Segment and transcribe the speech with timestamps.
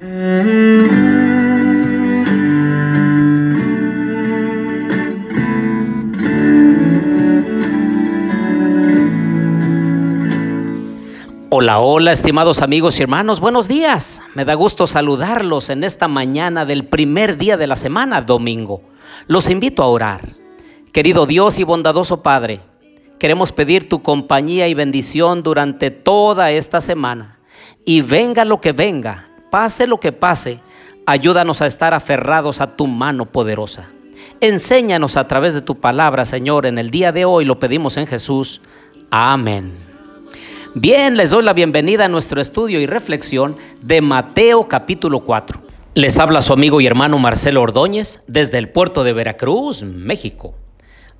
[0.00, 0.08] Hola,
[11.78, 14.20] hola, estimados amigos y hermanos, buenos días.
[14.34, 18.82] Me da gusto saludarlos en esta mañana del primer día de la semana, domingo.
[19.28, 20.30] Los invito a orar.
[20.92, 22.62] Querido Dios y bondadoso Padre,
[23.20, 27.38] queremos pedir tu compañía y bendición durante toda esta semana.
[27.84, 30.58] Y venga lo que venga, pase lo que pase,
[31.06, 33.86] ayúdanos a estar aferrados a tu mano poderosa.
[34.40, 38.08] Enséñanos a través de tu palabra, Señor, en el día de hoy lo pedimos en
[38.08, 38.60] Jesús.
[39.12, 39.74] Amén.
[40.74, 45.62] Bien, les doy la bienvenida a nuestro estudio y reflexión de Mateo capítulo 4.
[45.94, 50.56] Les habla su amigo y hermano Marcelo Ordóñez desde el puerto de Veracruz, México.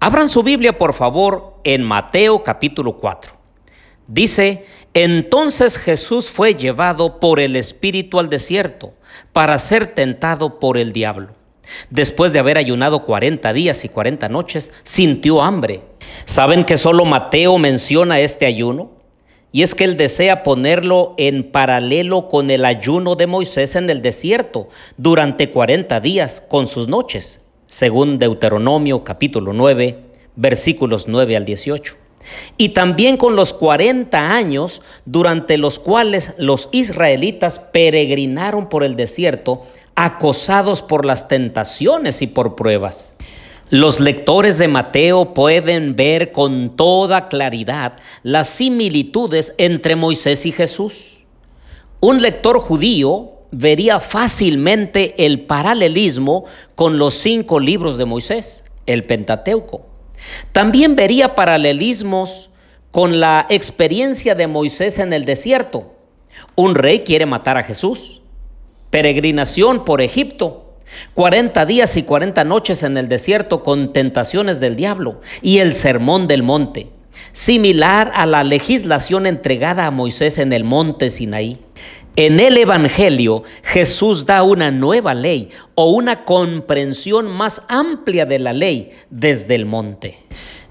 [0.00, 3.43] Abran su Biblia, por favor, en Mateo capítulo 4.
[4.06, 8.92] Dice, entonces Jesús fue llevado por el Espíritu al desierto
[9.32, 11.34] para ser tentado por el diablo.
[11.88, 15.82] Después de haber ayunado 40 días y 40 noches, sintió hambre.
[16.26, 18.92] ¿Saben que solo Mateo menciona este ayuno?
[19.50, 24.02] Y es que él desea ponerlo en paralelo con el ayuno de Moisés en el
[24.02, 30.00] desierto durante 40 días con sus noches, según Deuteronomio capítulo 9,
[30.34, 32.03] versículos 9 al 18.
[32.56, 39.62] Y también con los 40 años durante los cuales los israelitas peregrinaron por el desierto,
[39.94, 43.14] acosados por las tentaciones y por pruebas.
[43.70, 51.24] Los lectores de Mateo pueden ver con toda claridad las similitudes entre Moisés y Jesús.
[52.00, 59.93] Un lector judío vería fácilmente el paralelismo con los cinco libros de Moisés, el Pentateuco.
[60.52, 62.50] También vería paralelismos
[62.90, 65.94] con la experiencia de Moisés en el desierto.
[66.54, 68.22] Un rey quiere matar a Jesús.
[68.90, 70.64] Peregrinación por Egipto
[71.14, 76.26] 40 días y 40 noches en el desierto con tentaciones del diablo y el sermón
[76.26, 76.88] del monte,
[77.32, 81.60] similar a la legislación entregada a Moisés en el monte Sinaí.
[82.16, 88.52] En el Evangelio Jesús da una nueva ley o una comprensión más amplia de la
[88.52, 90.18] ley desde el monte.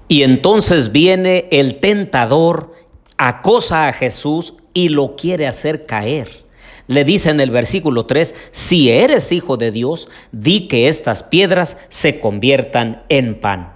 [0.08, 2.74] Y entonces viene el tentador,
[3.18, 6.44] acosa a Jesús y lo quiere hacer caer
[6.86, 11.78] le dice en el versículo 3, si eres hijo de Dios, di que estas piedras
[11.88, 13.74] se conviertan en pan.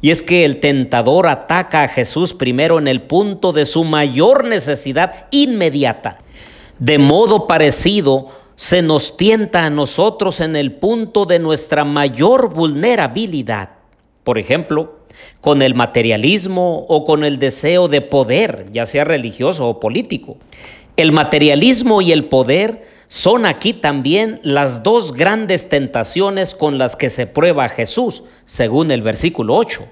[0.00, 4.44] Y es que el tentador ataca a Jesús primero en el punto de su mayor
[4.44, 6.18] necesidad inmediata.
[6.78, 13.70] De modo parecido, se nos tienta a nosotros en el punto de nuestra mayor vulnerabilidad.
[14.22, 14.98] Por ejemplo,
[15.40, 20.36] con el materialismo o con el deseo de poder, ya sea religioso o político.
[20.96, 27.10] El materialismo y el poder son aquí también las dos grandes tentaciones con las que
[27.10, 29.84] se prueba Jesús, según el versículo 8.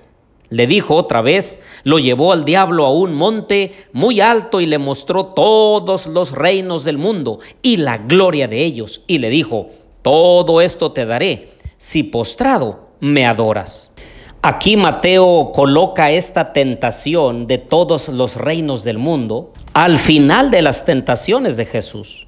[0.52, 4.76] Le dijo otra vez, lo llevó al diablo a un monte muy alto y le
[4.76, 9.00] mostró todos los reinos del mundo y la gloria de ellos.
[9.06, 9.70] Y le dijo,
[10.02, 13.94] todo esto te daré si postrado me adoras.
[14.42, 20.84] Aquí Mateo coloca esta tentación de todos los reinos del mundo al final de las
[20.84, 22.26] tentaciones de Jesús.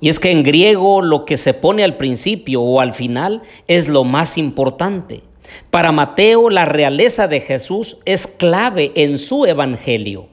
[0.00, 3.88] Y es que en griego lo que se pone al principio o al final es
[3.88, 5.22] lo más importante.
[5.70, 10.28] Para Mateo la realeza de Jesús es clave en su evangelio.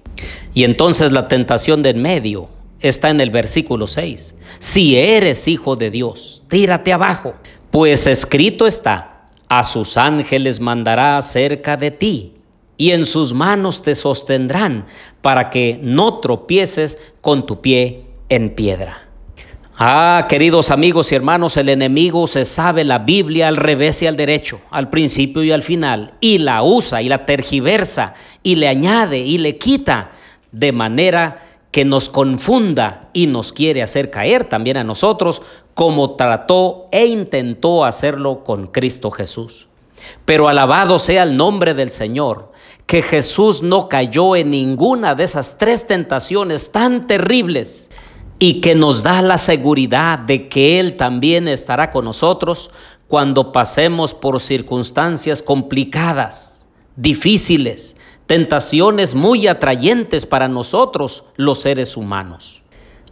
[0.53, 4.35] Y entonces la tentación de en medio está en el versículo 6.
[4.59, 7.33] Si eres hijo de Dios, tírate abajo,
[7.72, 9.17] pues escrito está
[9.50, 12.34] a sus ángeles mandará cerca de ti,
[12.75, 14.85] y en sus manos te sostendrán,
[15.22, 19.06] para que no tropieces con tu pie en piedra.
[19.79, 24.15] Ah, queridos amigos y hermanos, el enemigo se sabe la Biblia al revés y al
[24.15, 29.19] derecho, al principio y al final, y la usa y la tergiversa, y le añade
[29.19, 30.09] y le quita,
[30.51, 35.43] de manera que nos confunda y nos quiere hacer caer también a nosotros,
[35.75, 39.67] como trató e intentó hacerlo con Cristo Jesús.
[40.25, 42.52] Pero alabado sea el nombre del Señor,
[42.87, 47.86] que Jesús no cayó en ninguna de esas tres tentaciones tan terribles
[48.39, 52.72] y que nos da la seguridad de que Él también estará con nosotros
[53.07, 57.95] cuando pasemos por circunstancias complicadas, difíciles,
[58.25, 62.61] tentaciones muy atrayentes para nosotros los seres humanos.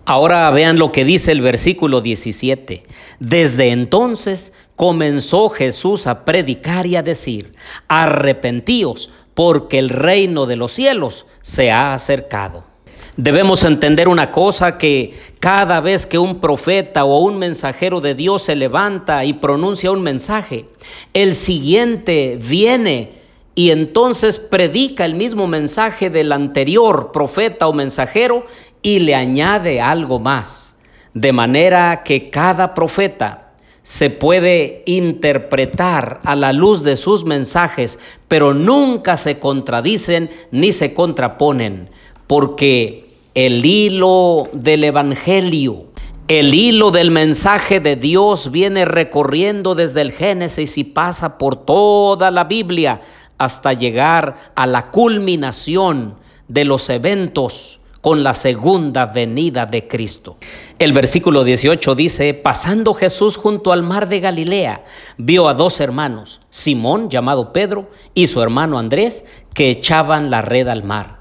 [0.08, 2.86] Ahora vean lo que dice el versículo 17.
[3.20, 7.54] Desde entonces comenzó Jesús a predicar y a decir,
[7.88, 12.75] arrepentíos porque el reino de los cielos se ha acercado.
[13.18, 18.44] Debemos entender una cosa, que cada vez que un profeta o un mensajero de Dios
[18.44, 20.66] se levanta y pronuncia un mensaje,
[21.14, 23.22] el siguiente viene
[23.56, 28.46] y entonces predica el mismo mensaje del anterior profeta o mensajero
[28.82, 30.76] y le añade algo más.
[31.14, 37.98] De manera que cada profeta se puede interpretar a la luz de sus mensajes,
[38.28, 41.90] pero nunca se contradicen ni se contraponen,
[42.28, 43.05] porque
[43.36, 45.88] el hilo del Evangelio,
[46.30, 52.32] el hilo del mensaje de Dios viene recorriendo desde el Génesis y pasa por toda
[52.32, 53.02] la Biblia
[53.38, 56.16] hasta llegar a la culminación
[56.48, 60.38] de los eventos con la segunda venida de Cristo.
[60.80, 64.86] El versículo 18 dice, pasando Jesús junto al mar de Galilea,
[65.18, 70.70] vio a dos hermanos, Simón llamado Pedro y su hermano Andrés, que echaban la red
[70.70, 71.15] al mar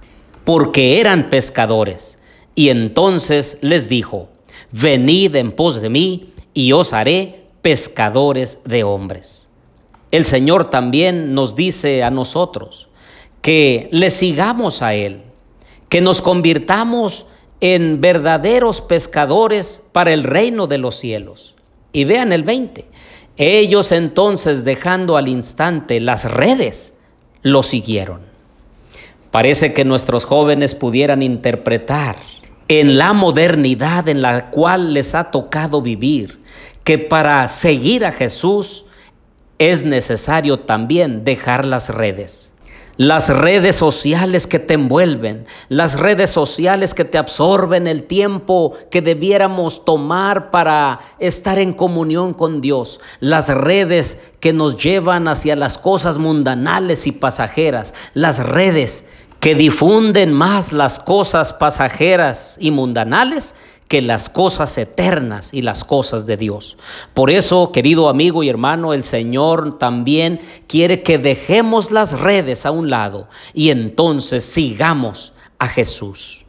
[0.44, 2.18] porque eran pescadores.
[2.54, 4.28] Y entonces les dijo,
[4.70, 9.48] venid en pos de mí y os haré pescadores de hombres.
[10.10, 12.88] El Señor también nos dice a nosotros
[13.40, 15.22] que le sigamos a Él,
[15.88, 17.26] que nos convirtamos
[17.60, 21.54] en verdaderos pescadores para el reino de los cielos.
[21.92, 22.84] Y vean el 20.
[23.36, 26.98] Ellos entonces dejando al instante las redes,
[27.42, 28.33] lo siguieron.
[29.34, 32.14] Parece que nuestros jóvenes pudieran interpretar
[32.68, 36.40] en la modernidad en la cual les ha tocado vivir,
[36.84, 38.86] que para seguir a Jesús
[39.58, 42.54] es necesario también dejar las redes.
[42.96, 49.02] Las redes sociales que te envuelven, las redes sociales que te absorben el tiempo que
[49.02, 55.76] debiéramos tomar para estar en comunión con Dios, las redes que nos llevan hacia las
[55.76, 59.06] cosas mundanales y pasajeras, las redes
[59.44, 63.54] que difunden más las cosas pasajeras y mundanales
[63.88, 66.78] que las cosas eternas y las cosas de Dios.
[67.12, 72.70] Por eso, querido amigo y hermano, el Señor también quiere que dejemos las redes a
[72.70, 76.46] un lado y entonces sigamos a Jesús.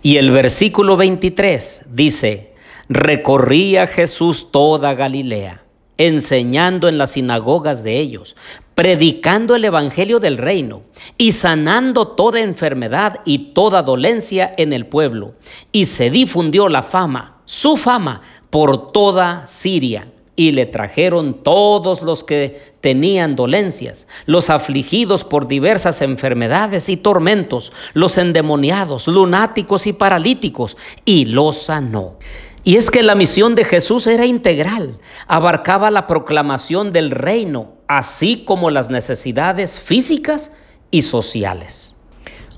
[0.00, 2.54] Y el versículo 23 dice,
[2.88, 5.64] recorría Jesús toda Galilea
[5.98, 8.36] enseñando en las sinagogas de ellos,
[8.76, 10.82] predicando el Evangelio del reino
[11.16, 15.32] y sanando toda enfermedad y toda dolencia en el pueblo.
[15.72, 18.20] Y se difundió la fama, su fama,
[18.50, 20.12] por toda Siria.
[20.38, 27.72] Y le trajeron todos los que tenían dolencias, los afligidos por diversas enfermedades y tormentos,
[27.94, 30.76] los endemoniados, lunáticos y paralíticos,
[31.06, 32.18] y los sanó.
[32.62, 38.44] Y es que la misión de Jesús era integral, abarcaba la proclamación del reino, así
[38.44, 40.52] como las necesidades físicas
[40.90, 41.96] y sociales.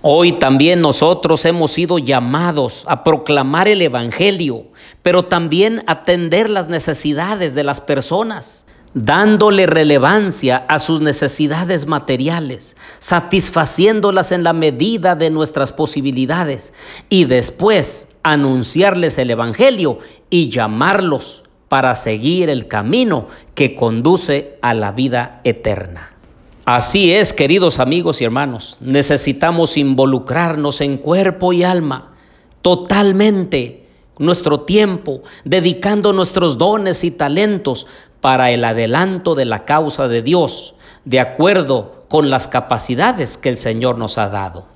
[0.01, 4.67] Hoy también nosotros hemos sido llamados a proclamar el Evangelio,
[5.03, 8.65] pero también atender las necesidades de las personas,
[8.95, 16.73] dándole relevancia a sus necesidades materiales, satisfaciéndolas en la medida de nuestras posibilidades
[17.09, 19.99] y después anunciarles el Evangelio
[20.31, 26.13] y llamarlos para seguir el camino que conduce a la vida eterna.
[26.65, 32.13] Así es, queridos amigos y hermanos, necesitamos involucrarnos en cuerpo y alma
[32.61, 33.87] totalmente
[34.19, 37.87] nuestro tiempo, dedicando nuestros dones y talentos
[38.21, 43.57] para el adelanto de la causa de Dios, de acuerdo con las capacidades que el
[43.57, 44.67] Señor nos ha dado.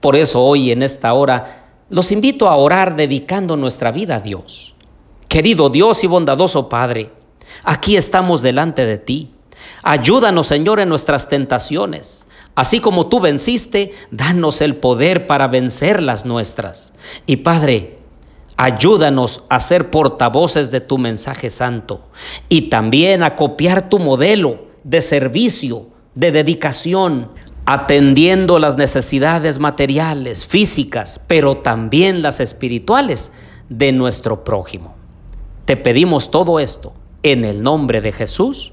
[0.00, 4.73] Por eso hoy en esta hora los invito a orar dedicando nuestra vida a Dios.
[5.34, 7.10] Querido Dios y bondadoso Padre,
[7.64, 9.32] aquí estamos delante de ti.
[9.82, 12.28] Ayúdanos, Señor, en nuestras tentaciones.
[12.54, 16.92] Así como tú venciste, danos el poder para vencer las nuestras.
[17.26, 17.98] Y Padre,
[18.56, 22.06] ayúdanos a ser portavoces de tu mensaje santo
[22.48, 27.32] y también a copiar tu modelo de servicio, de dedicación,
[27.66, 33.32] atendiendo las necesidades materiales, físicas, pero también las espirituales
[33.68, 35.02] de nuestro prójimo.
[35.64, 36.92] Te pedimos todo esto
[37.22, 38.72] en el nombre de Jesús.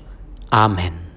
[0.49, 1.10] Amén.